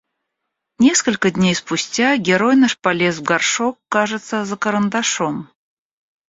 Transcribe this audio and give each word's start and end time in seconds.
Несколько 0.79 1.29
дней 1.29 1.53
спустя 1.53 2.17
герой 2.17 2.55
наш 2.55 2.75
полез 2.79 3.19
в 3.19 3.21
горшок, 3.21 3.77
кажется, 3.87 4.45
за 4.45 4.57
карандашом. 4.57 5.51